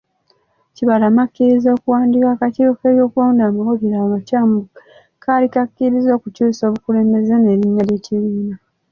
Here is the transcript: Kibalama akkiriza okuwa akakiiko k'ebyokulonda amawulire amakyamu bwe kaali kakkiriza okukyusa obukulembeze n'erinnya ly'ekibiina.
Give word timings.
Kibalama 0.75 1.21
akkiriza 1.25 1.69
okuwa 1.75 1.97
akakiiko 2.33 2.73
k'ebyokulonda 2.79 3.43
amawulire 3.45 3.97
amakyamu 4.01 4.57
bwe 4.63 4.71
kaali 5.23 5.47
kakkiriza 5.53 6.09
okukyusa 6.13 6.61
obukulembeze 6.69 7.33
n'erinnya 7.37 7.83
ly'ekibiina. 7.87 8.55